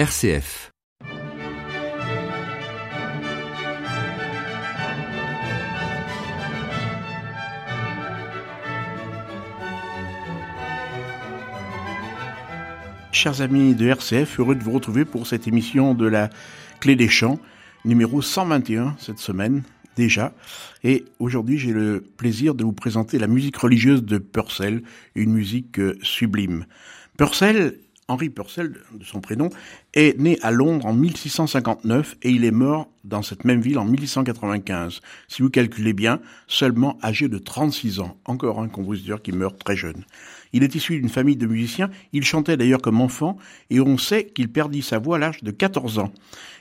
RCF. 0.00 0.72
Chers 13.12 13.42
amis 13.42 13.74
de 13.74 13.88
RCF, 13.88 14.40
heureux 14.40 14.54
de 14.54 14.62
vous 14.62 14.70
retrouver 14.70 15.04
pour 15.04 15.26
cette 15.26 15.46
émission 15.46 15.92
de 15.92 16.06
la 16.06 16.30
Clé 16.80 16.96
des 16.96 17.08
Champs, 17.08 17.38
numéro 17.84 18.22
121 18.22 18.96
cette 18.98 19.18
semaine 19.18 19.64
déjà. 19.96 20.32
Et 20.82 21.04
aujourd'hui, 21.18 21.58
j'ai 21.58 21.74
le 21.74 22.00
plaisir 22.00 22.54
de 22.54 22.64
vous 22.64 22.72
présenter 22.72 23.18
la 23.18 23.26
musique 23.26 23.58
religieuse 23.58 24.02
de 24.02 24.16
Purcell, 24.16 24.82
une 25.14 25.34
musique 25.34 25.78
euh, 25.78 25.98
sublime. 26.00 26.64
Purcell 27.18 27.76
Henry 28.10 28.28
Purcell, 28.28 28.72
de 28.92 29.04
son 29.04 29.20
prénom, 29.20 29.50
est 29.94 30.18
né 30.18 30.36
à 30.42 30.50
Londres 30.50 30.84
en 30.84 30.92
1659 30.92 32.16
et 32.22 32.30
il 32.30 32.44
est 32.44 32.50
mort 32.50 32.88
dans 33.04 33.22
cette 33.22 33.44
même 33.44 33.60
ville 33.60 33.78
en 33.78 33.84
1695. 33.84 35.00
Si 35.28 35.42
vous 35.42 35.48
calculez 35.48 35.92
bien, 35.92 36.20
seulement 36.48 36.98
âgé 37.04 37.28
de 37.28 37.38
36 37.38 38.00
ans. 38.00 38.18
Encore 38.24 38.58
un 38.58 38.68
compositeur 38.68 39.22
qui 39.22 39.30
meurt 39.30 39.56
très 39.58 39.76
jeune. 39.76 40.04
Il 40.52 40.64
est 40.64 40.74
issu 40.74 40.98
d'une 40.98 41.08
famille 41.08 41.36
de 41.36 41.46
musiciens. 41.46 41.88
Il 42.12 42.24
chantait 42.24 42.56
d'ailleurs 42.56 42.82
comme 42.82 43.00
enfant 43.00 43.38
et 43.70 43.80
on 43.80 43.96
sait 43.96 44.26
qu'il 44.26 44.50
perdit 44.50 44.82
sa 44.82 44.98
voix 44.98 45.16
à 45.16 45.20
l'âge 45.20 45.44
de 45.44 45.52
14 45.52 46.00
ans. 46.00 46.12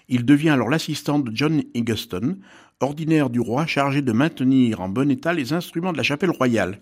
Il 0.07 0.25
devient 0.25 0.49
alors 0.49 0.69
l'assistant 0.69 1.17
de 1.17 1.35
John 1.35 1.63
Higginson, 1.73 2.37
ordinaire 2.79 3.31
du 3.31 3.39
roi 3.39 3.65
chargé 3.65 4.03
de 4.03 4.11
maintenir 4.11 4.81
en 4.81 4.89
bon 4.89 5.09
état 5.09 5.33
les 5.33 5.51
instruments 5.51 5.93
de 5.93 5.97
la 5.97 6.03
chapelle 6.03 6.29
royale. 6.29 6.79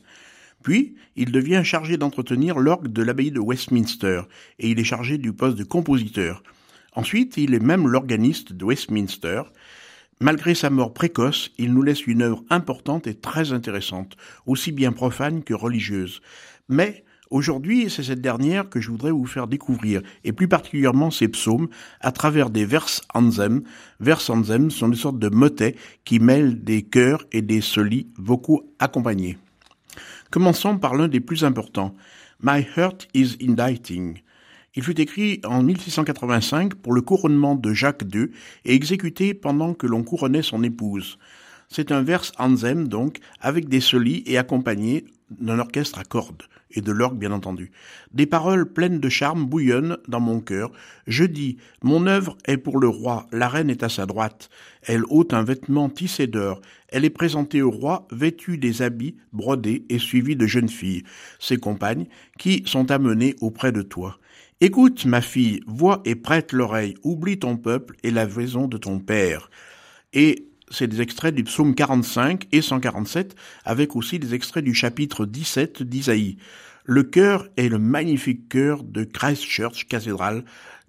Puis, 0.63 0.95
il 1.15 1.31
devient 1.31 1.61
chargé 1.63 1.97
d'entretenir 1.97 2.57
l'orgue 2.57 2.87
de 2.87 3.01
l'abbaye 3.01 3.31
de 3.31 3.39
Westminster, 3.39 4.21
et 4.59 4.69
il 4.69 4.79
est 4.79 4.83
chargé 4.83 5.17
du 5.17 5.33
poste 5.33 5.57
de 5.57 5.63
compositeur. 5.63 6.43
Ensuite, 6.93 7.37
il 7.37 7.53
est 7.53 7.63
même 7.63 7.87
l'organiste 7.87 8.53
de 8.53 8.65
Westminster. 8.65 9.43
Malgré 10.19 10.55
sa 10.55 10.71
mort 10.71 10.93
précoce, 10.93 11.51
il 11.59 11.73
nous 11.73 11.83
laisse 11.83 12.07
une 12.07 12.23
œuvre 12.23 12.43
importante 12.49 13.05
et 13.05 13.13
très 13.13 13.51
intéressante, 13.51 14.17
aussi 14.47 14.71
bien 14.71 14.91
profane 14.91 15.43
que 15.43 15.53
religieuse. 15.53 16.21
Mais, 16.69 17.03
aujourd'hui, 17.29 17.91
c'est 17.91 18.01
cette 18.01 18.21
dernière 18.21 18.67
que 18.67 18.81
je 18.81 18.89
voudrais 18.89 19.11
vous 19.11 19.27
faire 19.27 19.45
découvrir, 19.45 20.01
et 20.23 20.33
plus 20.33 20.47
particulièrement 20.47 21.11
ses 21.11 21.27
psaumes, 21.27 21.67
à 22.01 22.11
travers 22.11 22.49
des 22.49 22.65
vers 22.65 22.87
anzem. 23.13 23.61
Vers 23.99 24.27
anzem 24.31 24.71
sont 24.71 24.89
des 24.89 24.97
sortes 24.97 25.19
de 25.19 25.29
motets 25.29 25.75
qui 26.03 26.19
mêlent 26.19 26.63
des 26.63 26.81
chœurs 26.81 27.23
et 27.31 27.43
des 27.43 27.61
solis 27.61 28.07
vocaux 28.17 28.73
accompagnés. 28.79 29.37
Commençons 30.31 30.77
par 30.77 30.95
l'un 30.95 31.07
des 31.07 31.21
plus 31.21 31.45
importants, 31.45 31.95
My 32.41 32.65
Heart 32.75 33.07
is 33.13 33.37
Indicting. 33.41 34.19
Il 34.75 34.83
fut 34.83 34.99
écrit 34.99 35.41
en 35.45 35.63
1685 35.63 36.75
pour 36.75 36.93
le 36.93 37.01
couronnement 37.01 37.55
de 37.55 37.73
Jacques 37.73 38.03
II 38.13 38.29
et 38.65 38.75
exécuté 38.75 39.33
pendant 39.33 39.73
que 39.73 39.87
l'on 39.87 40.03
couronnait 40.03 40.43
son 40.43 40.63
épouse. 40.63 41.17
C'est 41.69 41.91
un 41.91 42.01
vers 42.01 42.23
anzem 42.37 42.87
donc, 42.87 43.19
avec 43.39 43.69
des 43.69 43.79
solis 43.79 44.23
et 44.25 44.37
accompagné 44.37 45.05
d'un 45.29 45.59
orchestre 45.59 45.99
à 45.99 46.03
cordes 46.03 46.43
et 46.71 46.81
de 46.81 46.91
l'orgue 46.91 47.17
bien 47.17 47.31
entendu. 47.31 47.71
Des 48.13 48.25
paroles 48.25 48.71
pleines 48.71 48.99
de 48.99 49.09
charme 49.09 49.45
bouillonnent 49.45 49.97
dans 50.07 50.19
mon 50.19 50.39
cœur. 50.39 50.71
Je 51.05 51.23
dis, 51.23 51.57
mon 51.81 52.07
œuvre 52.07 52.37
est 52.45 52.57
pour 52.57 52.79
le 52.79 52.87
roi, 52.87 53.27
la 53.31 53.47
reine 53.47 53.69
est 53.69 53.83
à 53.83 53.89
sa 53.89 54.05
droite. 54.05 54.49
Elle 54.83 55.03
ôte 55.09 55.33
un 55.33 55.43
vêtement 55.43 55.89
tissé 55.89 56.27
d'or. 56.27 56.61
Elle 56.89 57.05
est 57.05 57.09
présentée 57.09 57.61
au 57.61 57.71
roi, 57.71 58.07
vêtue 58.11 58.57
des 58.57 58.81
habits 58.81 59.15
brodés 59.33 59.85
et 59.89 59.99
suivie 59.99 60.35
de 60.35 60.47
jeunes 60.47 60.69
filles, 60.69 61.03
ses 61.39 61.57
compagnes, 61.57 62.07
qui 62.37 62.63
sont 62.65 62.91
amenées 62.91 63.35
auprès 63.41 63.71
de 63.71 63.81
toi. 63.81 64.19
Écoute, 64.59 65.05
ma 65.05 65.21
fille, 65.21 65.61
vois 65.67 66.01
et 66.05 66.15
prête 66.15 66.51
l'oreille, 66.51 66.95
oublie 67.03 67.37
ton 67.37 67.57
peuple 67.57 67.95
et 68.03 68.11
la 68.11 68.25
maison 68.25 68.67
de 68.67 68.77
ton 68.77 68.99
père. 68.99 69.49
Et 70.13 70.46
c'est 70.69 70.87
des 70.87 71.01
extraits 71.01 71.33
du 71.33 71.43
psaume 71.43 71.75
45 71.75 72.47
et 72.51 72.61
147, 72.61 73.35
avec 73.65 73.95
aussi 73.95 74.19
des 74.19 74.33
extraits 74.33 74.63
du 74.63 74.73
chapitre 74.73 75.25
17 75.25 75.83
d'Isaïe. 75.83 76.37
Le 76.85 77.03
chœur 77.03 77.47
est 77.57 77.69
le 77.69 77.79
magnifique 77.79 78.49
chœur 78.49 78.83
de 78.83 79.03
Christchurch 79.03 79.87
Cathedral 79.87 80.43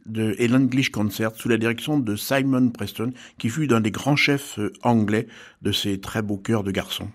de, 0.06 0.34
et 0.38 0.48
l'English 0.48 0.90
Concert 0.90 1.34
sous 1.34 1.48
la 1.48 1.58
direction 1.58 1.98
de 1.98 2.16
Simon 2.16 2.70
Preston, 2.70 3.12
qui 3.38 3.48
fut 3.48 3.66
d'un 3.66 3.80
des 3.80 3.90
grands 3.90 4.16
chefs 4.16 4.58
euh, 4.58 4.72
anglais 4.82 5.26
de 5.62 5.72
ces 5.72 6.00
très 6.00 6.22
beaux 6.22 6.38
chœurs 6.38 6.64
de 6.64 6.70
garçons. 6.70 7.10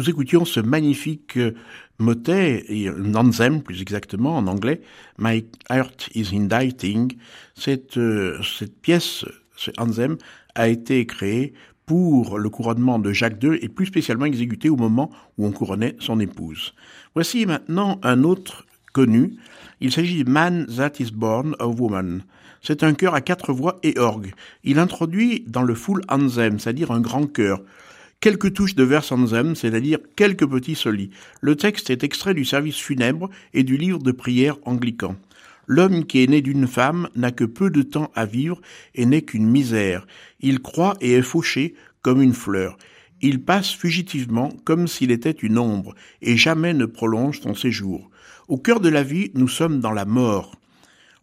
Nous 0.00 0.08
écoutions 0.08 0.46
ce 0.46 0.60
magnifique 0.60 1.36
euh, 1.36 1.52
motet, 1.98 2.64
et 2.68 2.88
un 2.88 3.14
anthem 3.14 3.62
plus 3.62 3.82
exactement 3.82 4.34
en 4.38 4.46
anglais, 4.46 4.80
My 5.18 5.44
Heart 5.68 6.08
is 6.14 6.34
Indicting. 6.34 7.18
Cette, 7.54 7.98
euh, 7.98 8.42
cette 8.42 8.80
pièce, 8.80 9.26
ce 9.56 9.70
anthem, 9.76 10.16
a 10.54 10.68
été 10.68 11.04
créé 11.04 11.52
pour 11.84 12.38
le 12.38 12.48
couronnement 12.48 12.98
de 12.98 13.12
Jacques 13.12 13.42
II 13.42 13.58
et 13.60 13.68
plus 13.68 13.84
spécialement 13.84 14.24
exécuté 14.24 14.70
au 14.70 14.76
moment 14.76 15.10
où 15.36 15.44
on 15.44 15.52
couronnait 15.52 15.96
son 15.98 16.18
épouse. 16.18 16.72
Voici 17.14 17.44
maintenant 17.44 18.00
un 18.02 18.24
autre 18.24 18.64
connu. 18.94 19.36
Il 19.82 19.92
s'agit 19.92 20.24
de 20.24 20.30
Man 20.30 20.64
That 20.64 20.92
Is 20.98 21.10
Born 21.12 21.56
a 21.58 21.66
Woman. 21.66 22.22
C'est 22.62 22.84
un 22.84 22.94
chœur 22.94 23.14
à 23.14 23.20
quatre 23.20 23.52
voix 23.52 23.78
et 23.82 23.98
orgue. 23.98 24.32
Il 24.64 24.78
introduit 24.78 25.44
dans 25.46 25.62
le 25.62 25.74
full 25.74 26.00
anthem, 26.08 26.58
c'est-à-dire 26.58 26.90
un 26.90 27.00
grand 27.02 27.26
chœur, 27.26 27.60
quelques 28.20 28.52
touches 28.52 28.74
de 28.74 28.84
vers 28.84 29.10
anthem, 29.12 29.54
c'est-à-dire 29.54 29.98
quelques 30.14 30.46
petits 30.46 30.74
solis. 30.74 31.10
Le 31.40 31.56
texte 31.56 31.90
est 31.90 32.04
extrait 32.04 32.34
du 32.34 32.44
service 32.44 32.78
funèbre 32.78 33.30
et 33.54 33.62
du 33.62 33.76
livre 33.76 33.98
de 34.00 34.12
prière 34.12 34.58
anglican. 34.64 35.16
L'homme 35.66 36.04
qui 36.04 36.22
est 36.22 36.26
né 36.26 36.42
d'une 36.42 36.66
femme 36.66 37.08
n'a 37.14 37.30
que 37.30 37.44
peu 37.44 37.70
de 37.70 37.82
temps 37.82 38.10
à 38.14 38.26
vivre 38.26 38.60
et 38.94 39.06
n'est 39.06 39.22
qu'une 39.22 39.48
misère. 39.48 40.06
Il 40.40 40.60
croit 40.60 40.96
et 41.00 41.12
est 41.12 41.22
fauché 41.22 41.74
comme 42.02 42.20
une 42.20 42.34
fleur. 42.34 42.76
Il 43.22 43.42
passe 43.42 43.72
fugitivement 43.72 44.50
comme 44.64 44.88
s'il 44.88 45.10
était 45.10 45.30
une 45.30 45.58
ombre 45.58 45.94
et 46.22 46.36
jamais 46.36 46.74
ne 46.74 46.86
prolonge 46.86 47.40
son 47.40 47.54
séjour. 47.54 48.10
Au 48.48 48.56
cœur 48.56 48.80
de 48.80 48.88
la 48.88 49.02
vie, 49.02 49.30
nous 49.34 49.48
sommes 49.48 49.80
dans 49.80 49.92
la 49.92 50.06
mort. 50.06 50.56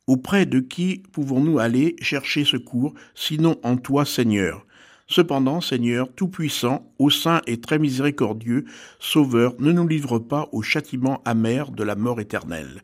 Auprès 0.06 0.46
de 0.46 0.60
qui 0.60 1.04
pouvons-nous 1.12 1.60
aller 1.60 1.96
chercher 2.02 2.46
secours, 2.46 2.94
sinon 3.14 3.60
en 3.64 3.76
toi, 3.76 4.06
Seigneur? 4.06 4.67
Cependant, 5.08 5.62
Seigneur 5.62 6.10
Tout-Puissant, 6.14 6.92
au 7.00 7.10
saint 7.10 7.42
et 7.48 7.62
très 7.62 7.80
miséricordieux, 7.80 8.66
Sauveur, 9.00 9.54
ne 9.60 9.72
nous 9.72 9.88
livre 9.88 10.20
pas 10.20 10.50
au 10.52 10.62
châtiment 10.62 11.22
amer 11.24 11.72
de 11.72 11.84
la 11.84 11.96
mort 11.96 12.20
éternelle. 12.20 12.84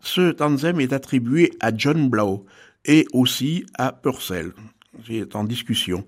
Ce 0.00 0.32
tanzem 0.32 0.80
est 0.80 0.94
attribué 0.94 1.52
à 1.60 1.70
John 1.76 2.08
Blow 2.08 2.46
et 2.86 3.06
aussi 3.12 3.66
à 3.74 3.92
Purcell. 3.92 4.52
C'est 5.06 5.36
en 5.36 5.44
discussion. 5.44 6.06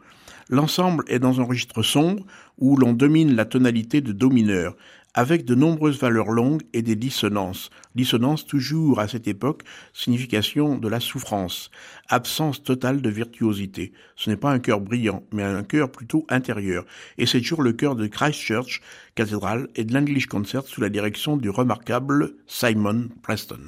L'ensemble 0.48 1.04
est 1.08 1.18
dans 1.18 1.40
un 1.40 1.44
registre 1.44 1.82
sombre 1.82 2.24
où 2.58 2.76
l'on 2.76 2.92
domine 2.92 3.34
la 3.34 3.44
tonalité 3.44 4.00
de 4.00 4.12
do 4.12 4.30
mineur 4.30 4.76
avec 5.14 5.44
de 5.44 5.54
nombreuses 5.54 5.98
valeurs 5.98 6.30
longues 6.30 6.62
et 6.72 6.82
des 6.82 6.96
dissonances. 6.96 7.70
Dissonance 7.94 8.46
toujours 8.46 9.00
à 9.00 9.08
cette 9.08 9.28
époque, 9.28 9.62
signification 9.92 10.76
de 10.76 10.88
la 10.88 11.00
souffrance, 11.00 11.70
absence 12.08 12.62
totale 12.62 13.00
de 13.00 13.10
virtuosité. 13.10 13.92
Ce 14.16 14.28
n'est 14.28 14.36
pas 14.36 14.50
un 14.50 14.58
cœur 14.58 14.80
brillant, 14.80 15.22
mais 15.32 15.44
un 15.44 15.62
cœur 15.62 15.90
plutôt 15.90 16.26
intérieur. 16.28 16.84
Et 17.18 17.26
c'est 17.26 17.40
toujours 17.40 17.62
le 17.62 17.72
cœur 17.72 17.96
de 17.96 18.06
Christchurch 18.06 18.82
Cathédrale 19.14 19.68
et 19.76 19.84
de 19.84 19.94
l'English 19.94 20.26
Concert 20.26 20.66
sous 20.66 20.80
la 20.80 20.88
direction 20.88 21.36
du 21.36 21.50
remarquable 21.50 22.34
Simon 22.46 23.08
Preston. 23.22 23.60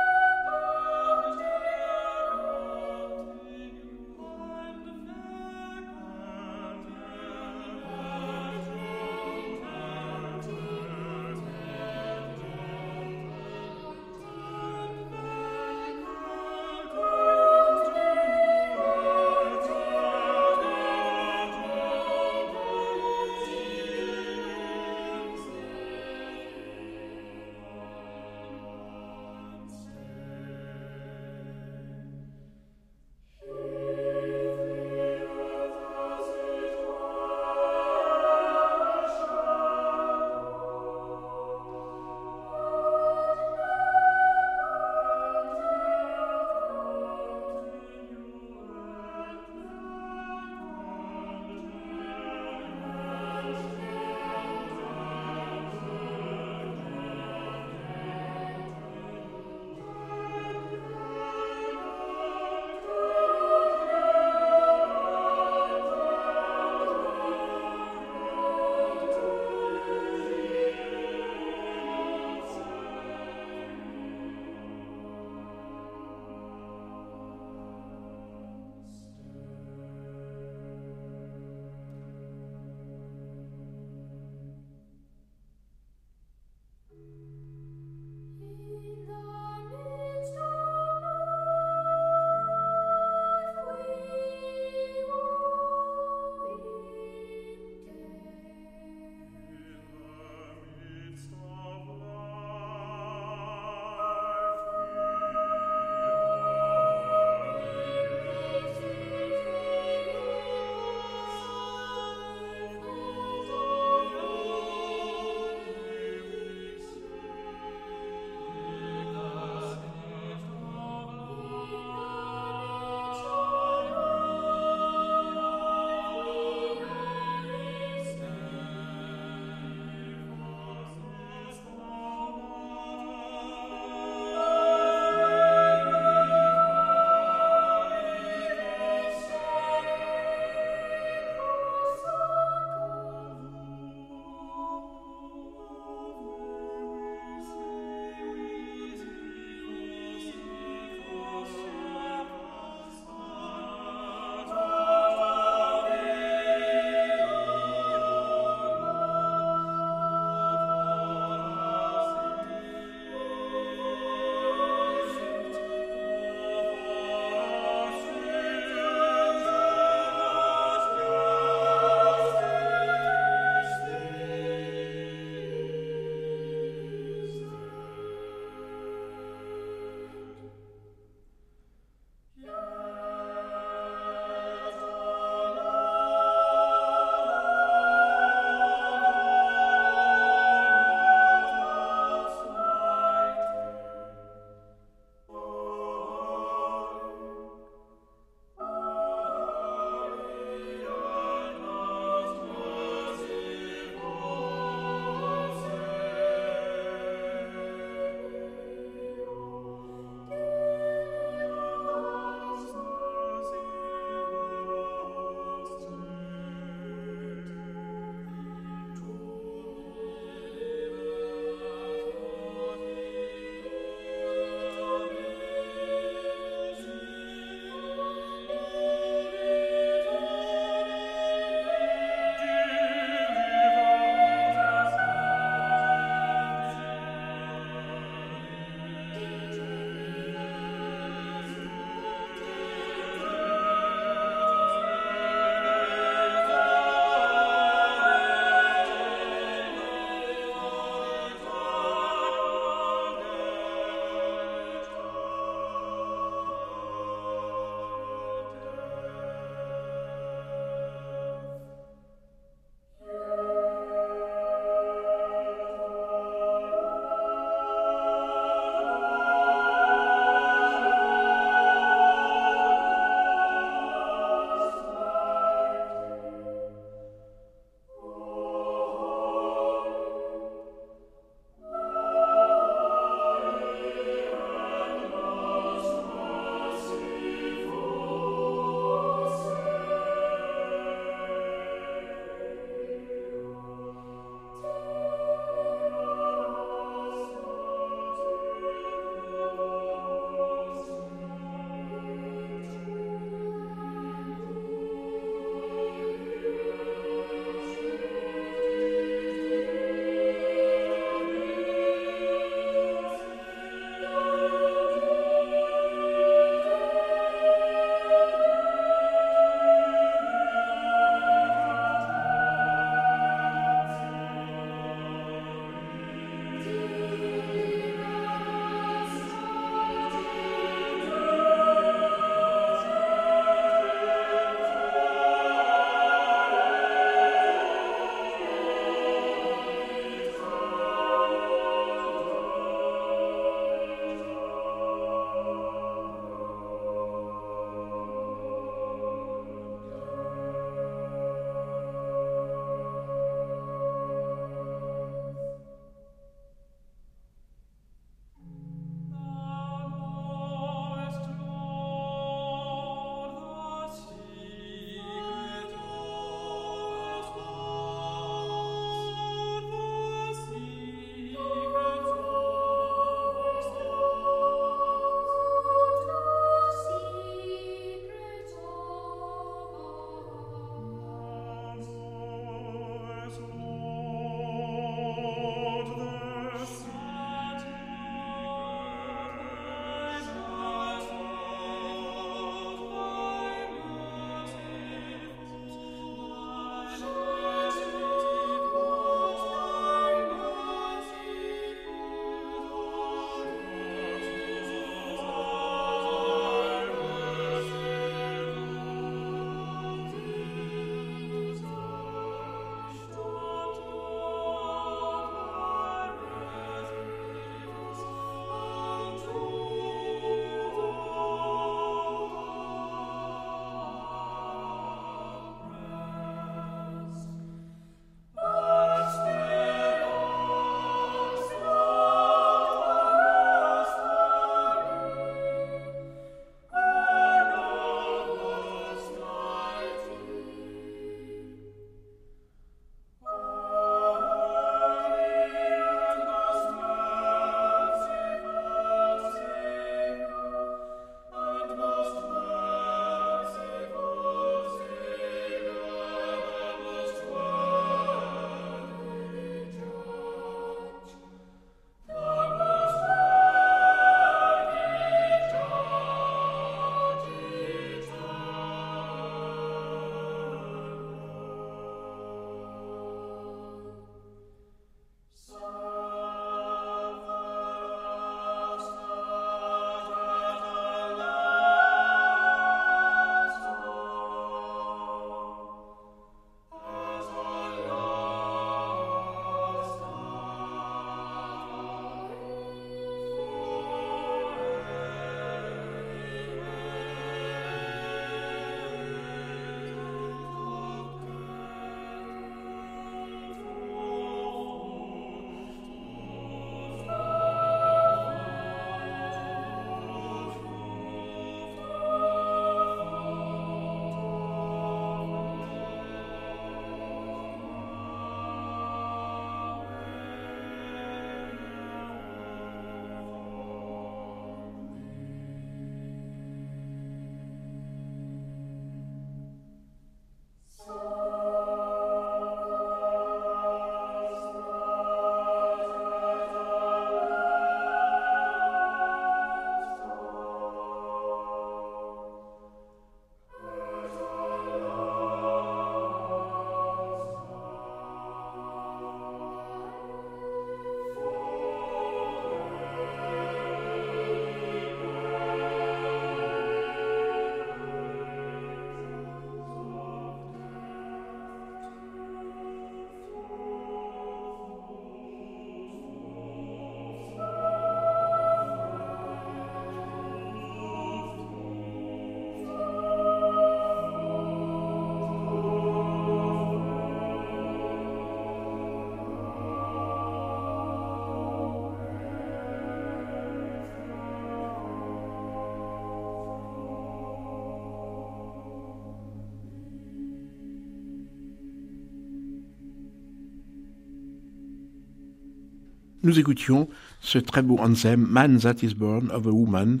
Nous 596.26 596.40
écoutions 596.40 596.88
ce 597.20 597.38
très 597.38 597.62
beau 597.62 597.78
anthem 597.78 598.26
Man 598.28 598.58
that 598.58 598.82
is 598.82 598.94
born 598.94 599.30
of 599.30 599.46
a 599.46 599.50
woman. 599.50 600.00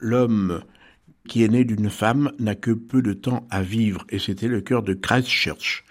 L'homme 0.00 0.60
qui 1.28 1.44
est 1.44 1.48
né 1.48 1.62
d'une 1.62 1.88
femme 1.88 2.32
n'a 2.40 2.56
que 2.56 2.72
peu 2.72 3.00
de 3.00 3.12
temps 3.12 3.46
à 3.48 3.62
vivre 3.62 4.04
et 4.08 4.18
c'était 4.18 4.48
le 4.48 4.60
cœur 4.60 4.82
de 4.82 4.92
Christchurch. 4.92 5.84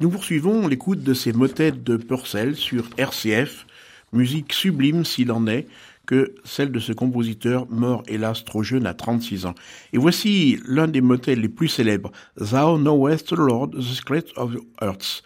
Nous 0.00 0.10
poursuivons 0.10 0.66
l'écoute 0.66 1.04
de 1.04 1.14
ces 1.14 1.32
motettes 1.32 1.84
de 1.84 1.96
Purcell 1.96 2.56
sur 2.56 2.90
RCF, 2.96 3.68
musique 4.12 4.52
sublime 4.52 5.04
s'il 5.04 5.30
en 5.30 5.46
est, 5.46 5.68
que 6.04 6.34
celle 6.42 6.72
de 6.72 6.80
ce 6.80 6.92
compositeur 6.92 7.70
mort 7.70 8.02
hélas 8.08 8.44
trop 8.44 8.64
jeune 8.64 8.84
à 8.84 8.94
36 8.94 9.46
ans. 9.46 9.54
Et 9.92 9.98
voici 9.98 10.58
l'un 10.66 10.88
des 10.88 11.02
motets 11.02 11.36
les 11.36 11.48
plus 11.48 11.68
célèbres, 11.68 12.10
Thou 12.36 12.78
knowest, 12.78 13.30
Lord, 13.30 13.70
the 13.76 13.80
secret 13.80 14.24
of 14.34 14.56
the 14.56 14.82
earth. 14.82 15.22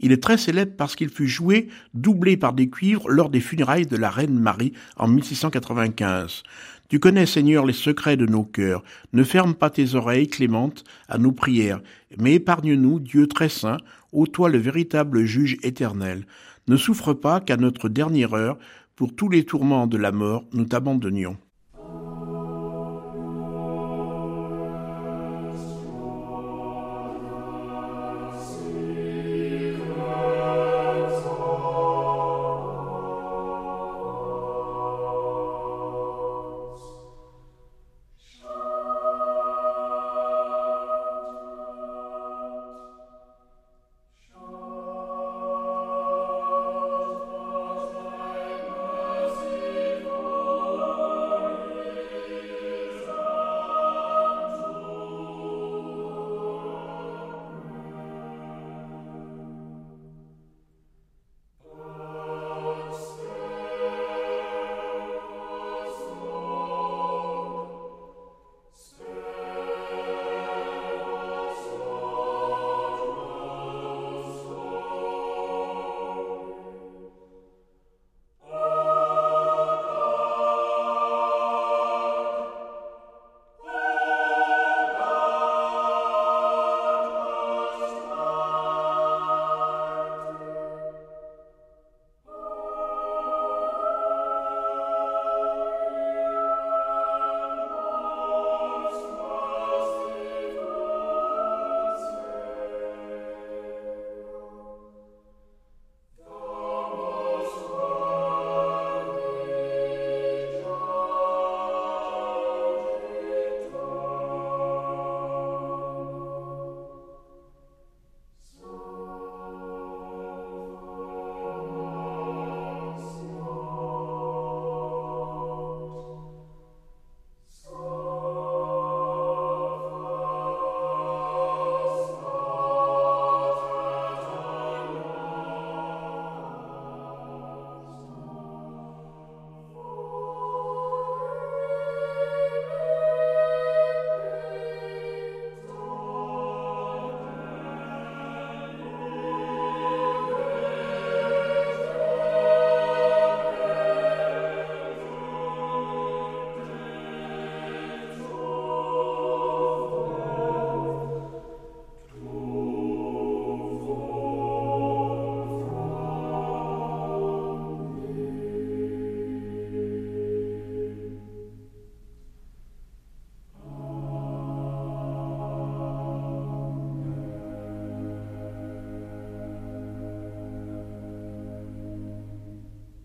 Il 0.00 0.12
est 0.12 0.22
très 0.22 0.38
célèbre 0.38 0.72
parce 0.76 0.96
qu'il 0.96 1.08
fut 1.08 1.28
joué, 1.28 1.68
doublé 1.94 2.36
par 2.36 2.52
des 2.52 2.68
cuivres, 2.68 3.08
lors 3.08 3.30
des 3.30 3.40
funérailles 3.40 3.86
de 3.86 3.96
la 3.96 4.10
reine 4.10 4.38
Marie 4.38 4.72
en 4.96 5.08
1695. 5.08 6.42
Tu 6.88 6.98
connais, 6.98 7.26
Seigneur, 7.26 7.64
les 7.64 7.72
secrets 7.72 8.16
de 8.16 8.26
nos 8.26 8.44
cœurs. 8.44 8.82
Ne 9.12 9.24
ferme 9.24 9.54
pas 9.54 9.70
tes 9.70 9.94
oreilles, 9.94 10.28
Clémente, 10.28 10.84
à 11.08 11.18
nos 11.18 11.32
prières, 11.32 11.80
mais 12.18 12.34
épargne-nous, 12.34 13.00
Dieu 13.00 13.26
très 13.26 13.48
saint, 13.48 13.78
ô 14.12 14.26
toi 14.26 14.48
le 14.48 14.58
véritable 14.58 15.24
juge 15.24 15.56
éternel. 15.62 16.26
Ne 16.68 16.76
souffre 16.76 17.12
pas 17.12 17.40
qu'à 17.40 17.56
notre 17.56 17.88
dernière 17.88 18.34
heure, 18.34 18.58
pour 18.96 19.14
tous 19.14 19.28
les 19.28 19.44
tourments 19.44 19.86
de 19.86 19.96
la 19.96 20.12
mort, 20.12 20.44
nous 20.52 20.66
t'abandonnions. 20.66 21.36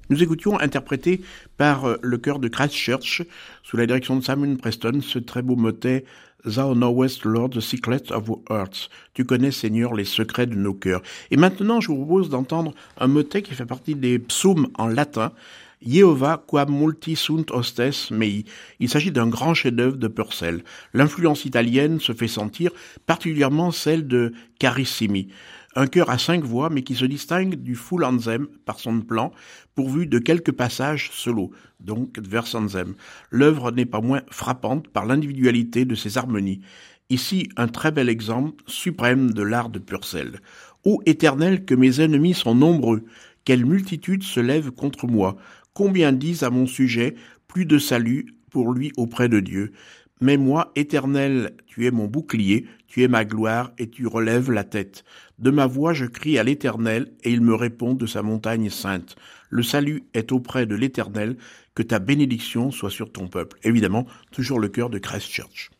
Nous 0.09 0.23
écoutions 0.23 0.59
interprété 0.59 1.21
par 1.57 1.85
euh, 1.85 1.97
le 2.01 2.17
chœur 2.17 2.39
de 2.39 2.47
Christchurch, 2.47 3.21
sous 3.63 3.77
la 3.77 3.85
direction 3.85 4.15
de 4.15 4.23
Simon 4.23 4.55
Preston, 4.55 5.01
ce 5.01 5.19
très 5.19 5.41
beau 5.43 5.55
motet 5.55 6.03
Thou 6.45 6.73
knowest, 6.73 7.25
Lord, 7.25 7.49
the 7.49 7.59
secrets 7.59 8.11
of 8.11 8.29
our 8.29 8.39
hearts. 8.49 8.89
Tu 9.13 9.25
connais, 9.25 9.51
Seigneur, 9.51 9.93
les 9.93 10.05
secrets 10.05 10.47
de 10.47 10.55
nos 10.55 10.73
cœurs. 10.73 11.01
Et 11.31 11.37
maintenant, 11.37 11.81
je 11.81 11.89
vous 11.89 11.97
propose 11.97 12.29
d'entendre 12.29 12.73
un 12.97 13.07
motet 13.07 13.41
qui 13.41 13.53
fait 13.53 13.65
partie 13.65 13.93
des 13.93 14.19
psaumes 14.19 14.67
en 14.77 14.87
latin, 14.87 15.33
Jehova 15.81 16.43
quam 16.45 16.71
multi 16.71 17.15
sunt 17.15 17.51
hostes 17.51 18.11
mei. 18.11 18.45
Il 18.79 18.89
s'agit 18.89 19.11
d'un 19.11 19.27
grand 19.27 19.53
chef-d'œuvre 19.53 19.97
de 19.97 20.07
Purcell. 20.07 20.63
L'influence 20.93 21.45
italienne 21.45 21.99
se 21.99 22.13
fait 22.13 22.27
sentir, 22.27 22.71
particulièrement 23.05 23.71
celle 23.71 24.07
de 24.07 24.33
Carissimi 24.59 25.29
un 25.75 25.87
chœur 25.87 26.09
à 26.09 26.17
cinq 26.17 26.43
voix, 26.43 26.69
mais 26.69 26.83
qui 26.83 26.95
se 26.95 27.05
distingue 27.05 27.55
du 27.55 27.75
full 27.75 28.03
anthem 28.03 28.47
par 28.65 28.79
son 28.79 29.01
plan, 29.01 29.31
pourvu 29.75 30.07
de 30.07 30.19
quelques 30.19 30.51
passages 30.51 31.11
solo, 31.13 31.51
donc 31.79 32.19
versanthem. 32.19 32.95
L'œuvre 33.29 33.71
n'est 33.71 33.85
pas 33.85 34.01
moins 34.01 34.21
frappante 34.29 34.87
par 34.87 35.05
l'individualité 35.05 35.85
de 35.85 35.95
ses 35.95 36.17
harmonies. 36.17 36.61
Ici, 37.09 37.49
un 37.57 37.67
très 37.67 37.91
bel 37.91 38.09
exemple 38.09 38.63
suprême 38.67 39.31
de 39.31 39.41
l'art 39.41 39.69
de 39.69 39.79
Purcell. 39.79 40.41
Ô 40.83 41.01
éternel, 41.05 41.65
que 41.65 41.75
mes 41.75 42.01
ennemis 42.01 42.33
sont 42.33 42.55
nombreux, 42.55 43.03
quelle 43.45 43.65
multitude 43.65 44.23
se 44.23 44.39
lève 44.39 44.71
contre 44.71 45.07
moi, 45.07 45.37
combien 45.79 46.11
disent 46.11 46.43
à 46.43 46.49
mon 46.49 46.65
sujet, 46.65 47.15
plus 47.47 47.65
de 47.65 47.79
salut 47.79 48.35
pour 48.51 48.73
lui 48.73 48.91
auprès 48.97 49.29
de 49.29 49.39
Dieu. 49.39 49.71
Mais 50.19 50.35
moi, 50.35 50.73
éternel, 50.75 51.55
tu 51.67 51.87
es 51.87 51.91
mon 51.91 52.05
bouclier, 52.05 52.65
tu 52.89 53.01
es 53.01 53.07
ma 53.07 53.23
gloire, 53.23 53.71
et 53.77 53.89
tu 53.89 54.05
relèves 54.05 54.51
la 54.51 54.65
tête. 54.65 55.05
De 55.37 55.51
ma 55.51 55.67
voix 55.67 55.93
je 55.93 56.03
crie 56.03 56.37
à 56.37 56.43
l'Éternel, 56.43 57.13
et 57.23 57.31
il 57.31 57.39
me 57.39 57.55
répond 57.55 57.93
de 57.93 58.05
sa 58.05 58.23
montagne 58.23 58.69
sainte. 58.69 59.15
Le 59.49 59.63
salut 59.63 60.03
est 60.13 60.33
auprès 60.33 60.65
de 60.65 60.75
l'Éternel, 60.75 61.37
que 61.75 61.83
ta 61.83 61.99
bénédiction 61.99 62.71
soit 62.71 62.89
sur 62.89 63.13
ton 63.13 63.29
peuple. 63.29 63.57
Évidemment, 63.63 64.05
toujours 64.33 64.59
le 64.59 64.67
cœur 64.67 64.89
de 64.89 64.97
Christchurch. 64.97 65.71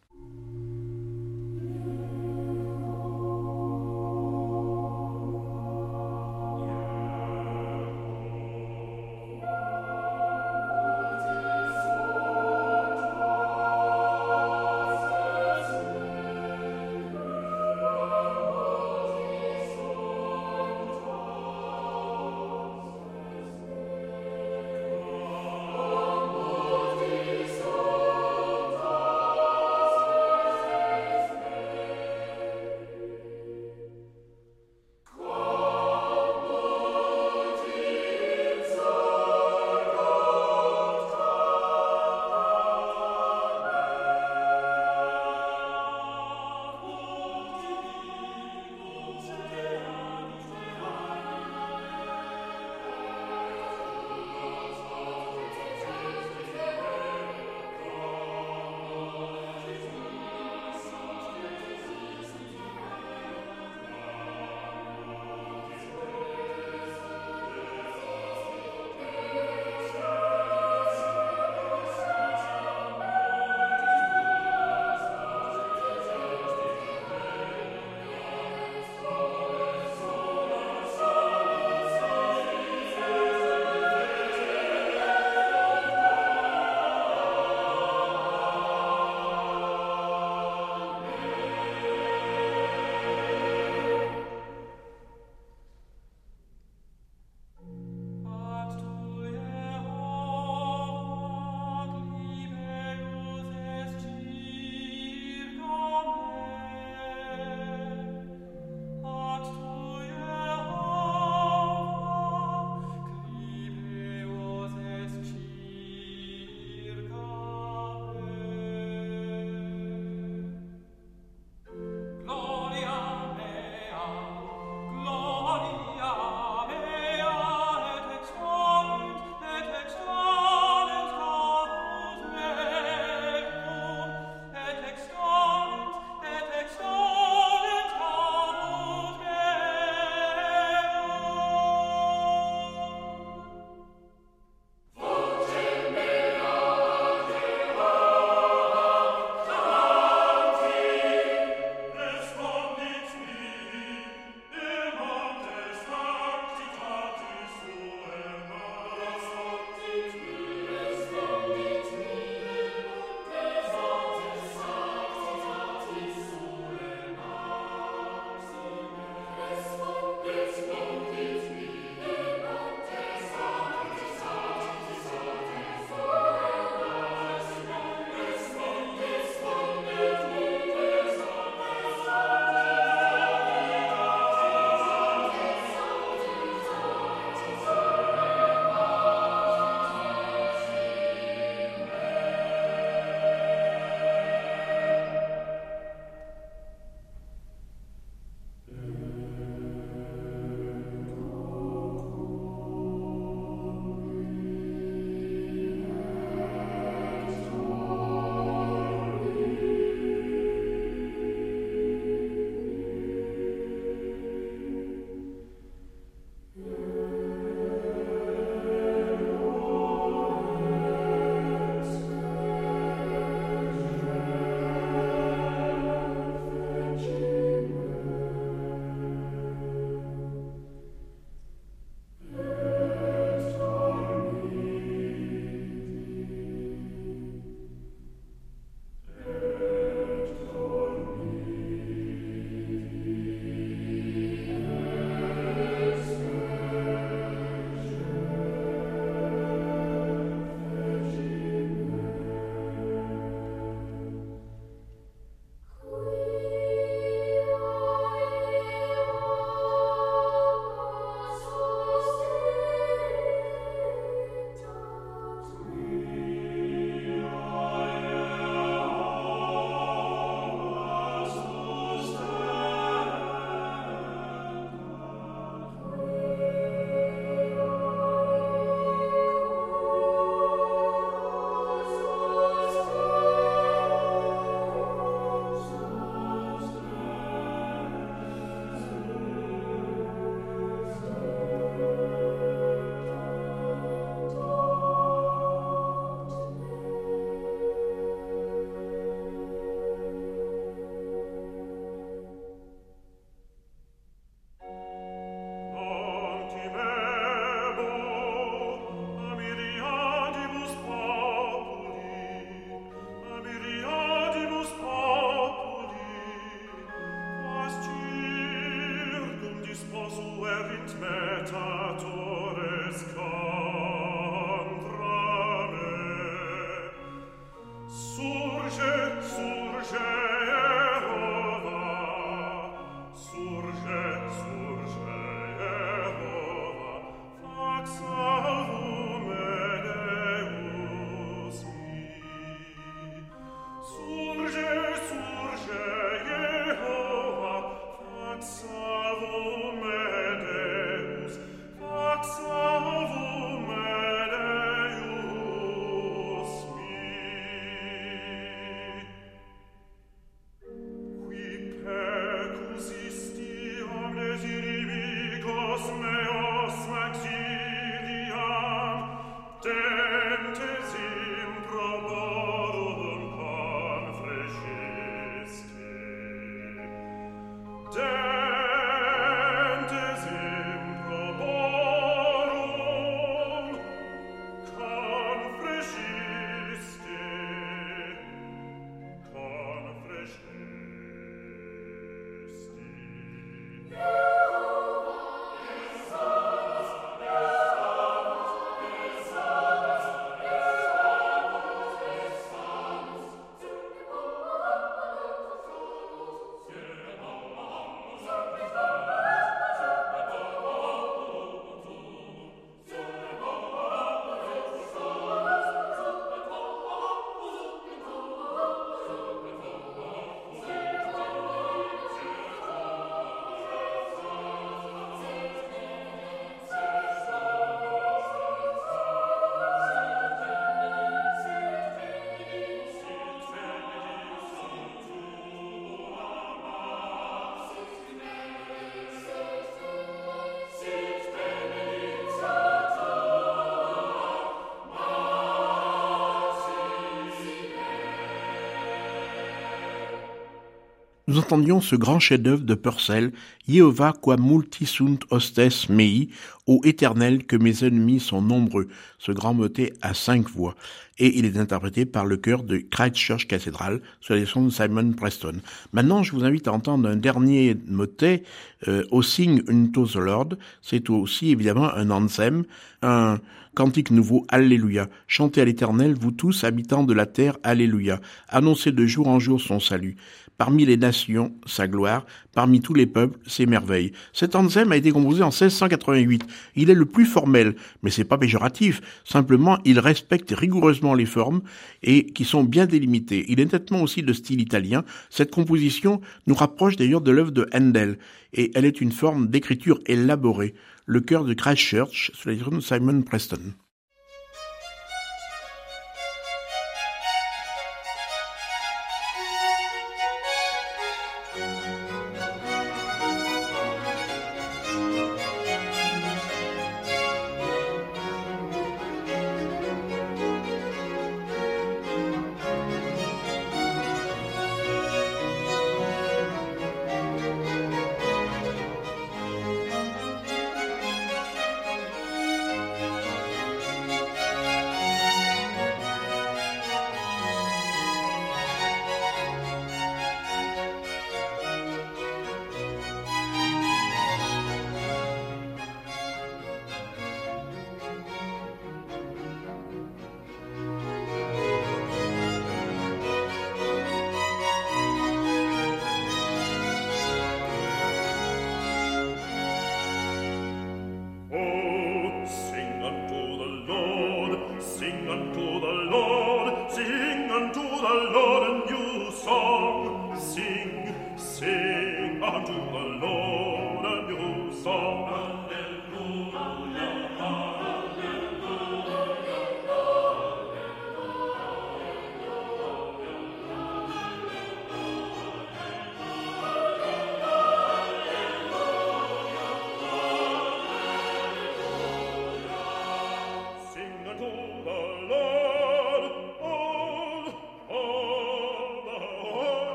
Nous 451.29 451.37
entendions 451.37 451.79
ce 451.79 451.95
grand 451.95 452.19
chef-d'œuvre 452.19 452.63
de 452.63 452.73
Purcell, 452.73 453.31
Jehovah 453.67 454.13
qua 454.19 454.35
multisunt 454.35 455.19
hostes 455.29 455.87
mei, 455.87 456.29
ô 456.65 456.81
éternel 456.83 457.45
que 457.45 457.55
mes 457.55 457.83
ennemis 457.83 458.19
sont 458.19 458.41
nombreux, 458.41 458.87
ce 459.19 459.31
grand 459.31 459.53
motet 459.53 459.93
à 460.01 460.15
cinq 460.15 460.49
voix, 460.49 460.73
et 461.19 461.37
il 461.37 461.45
est 461.45 461.57
interprété 461.57 462.07
par 462.07 462.25
le 462.25 462.37
chœur 462.37 462.63
de 462.63 462.77
Christchurch 462.77 463.45
Cathedral, 463.47 464.01
sous 464.21 464.33
la 464.33 464.39
direction 464.39 464.65
de 464.65 464.71
Simon 464.71 465.11
Preston. 465.11 465.61
Maintenant, 465.93 466.23
je 466.23 466.31
vous 466.31 466.43
invite 466.43 466.67
à 466.67 466.73
entendre 466.73 467.07
un 467.07 467.15
dernier 467.15 467.77
motet, 467.87 468.41
euh, 468.87 469.03
O 469.11 469.21
Sing 469.21 469.61
Unto 469.69 470.07
the 470.07 470.15
Lord, 470.15 470.55
c'est 470.81 471.11
aussi 471.11 471.51
évidemment 471.51 471.93
un 471.93 472.09
anthem, 472.09 472.63
un 473.03 473.37
cantique 473.79 474.11
nouveau, 474.11 474.45
Alléluia. 474.49 475.07
Chantez 475.25 475.61
à 475.61 475.65
l'éternel, 475.65 476.13
vous 476.19 476.31
tous, 476.31 476.65
habitants 476.65 477.05
de 477.05 477.13
la 477.13 477.25
terre, 477.25 477.55
Alléluia. 477.63 478.19
Annoncez 478.49 478.91
de 478.91 479.05
jour 479.05 479.29
en 479.29 479.39
jour 479.39 479.61
son 479.61 479.79
salut 479.79 480.17
parmi 480.59 480.85
les 480.85 480.97
nations 480.97 481.53
sa 481.65 481.87
gloire, 481.87 482.25
parmi 482.53 482.81
tous 482.81 482.93
les 482.93 483.05
peuples 483.05 483.39
ses 483.47 483.65
merveilles. 483.65 484.11
Cet 484.33 484.55
anthem 484.55 484.91
a 484.91 484.97
été 484.97 485.11
composé 485.11 485.41
en 485.41 485.51
1688. 485.51 486.43
Il 486.75 486.89
est 486.89 486.93
le 486.93 487.05
plus 487.05 487.25
formel, 487.25 487.75
mais 488.03 488.11
c'est 488.11 488.25
pas 488.25 488.37
péjoratif. 488.37 489.01
Simplement, 489.23 489.79
il 489.85 489.99
respecte 489.99 490.51
rigoureusement 490.51 491.13
les 491.13 491.25
formes 491.25 491.61
et 492.03 492.25
qui 492.25 492.43
sont 492.43 492.65
bien 492.65 492.85
délimitées. 492.85 493.45
Il 493.47 493.61
est 493.61 493.71
nettement 493.71 494.01
aussi 494.01 494.21
de 494.21 494.33
style 494.33 494.59
italien. 494.59 495.05
Cette 495.29 495.49
composition 495.49 496.19
nous 496.45 496.55
rapproche 496.55 496.97
d'ailleurs 496.97 497.21
de 497.21 497.31
l'œuvre 497.31 497.51
de 497.51 497.69
Handel 497.73 498.19
et 498.51 498.71
elle 498.75 498.83
est 498.83 498.99
une 498.99 499.13
forme 499.13 499.47
d'écriture 499.47 499.99
élaborée. 500.07 500.73
Le 501.11 501.21
cœur 501.21 501.43
de 501.43 501.55
Christchurch, 501.55 502.29
sous 502.35 502.49
la 502.49 502.53
direction 502.53 502.77
de 502.77 502.83
Simon 502.83 503.23
Preston. 503.23 503.73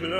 mit 0.00 0.10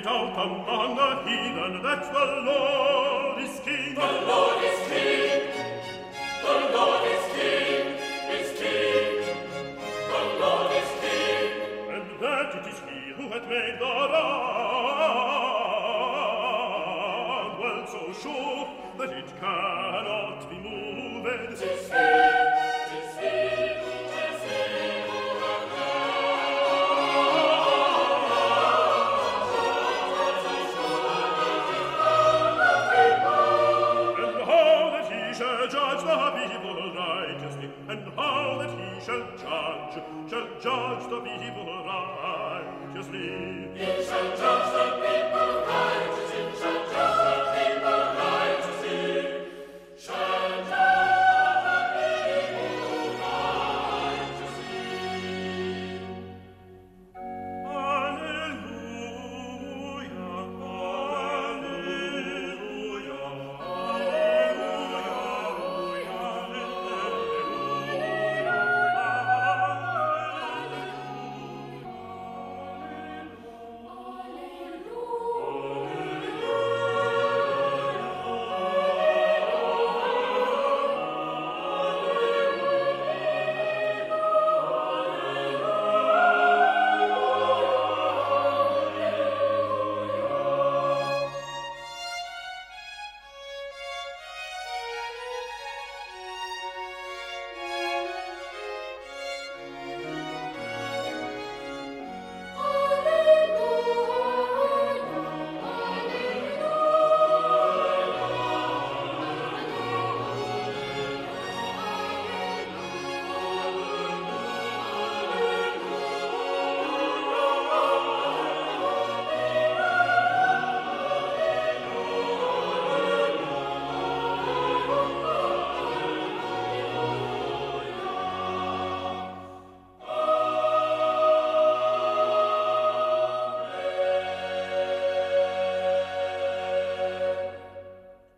beat 0.00 0.06
out 0.06 0.32
among 0.32 0.96
the 0.96 1.30
heathen 1.30 1.82
that 1.82 2.12
the 2.12 2.42
Lord 2.46 2.99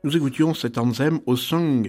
Nous 0.04 0.16
écoutions 0.16 0.52
cet 0.52 0.78
anthem 0.78 1.20
au 1.26 1.36
Song 1.36 1.88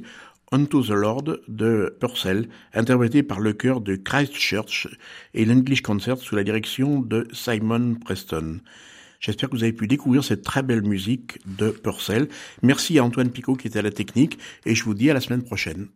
Unto 0.51 0.83
the 0.83 0.89
Lord 0.89 1.39
de 1.47 1.97
Purcell, 1.99 2.47
interprété 2.71 3.23
par 3.23 3.39
le 3.39 3.53
chœur 3.53 3.81
de 3.81 3.95
Christchurch 3.95 4.87
et 5.33 5.45
l'English 5.45 5.81
Concert 5.81 6.19
sous 6.19 6.35
la 6.35 6.43
direction 6.43 6.99
de 6.99 7.27
Simon 7.33 7.95
Preston. 7.95 8.59
J'espère 9.19 9.49
que 9.49 9.55
vous 9.55 9.63
avez 9.63 9.73
pu 9.73 9.87
découvrir 9.87 10.23
cette 10.23 10.43
très 10.43 10.61
belle 10.61 10.83
musique 10.83 11.39
de 11.57 11.71
Purcell. 11.71 12.27
Merci 12.61 12.99
à 12.99 13.03
Antoine 13.03 13.31
Picot 13.31 13.55
qui 13.55 13.65
était 13.65 13.79
à 13.79 13.81
la 13.81 13.89
technique 13.89 14.37
et 14.67 14.75
je 14.75 14.83
vous 14.83 14.93
dis 14.93 15.09
à 15.09 15.15
la 15.15 15.19
semaine 15.19 15.41
prochaine. 15.41 15.87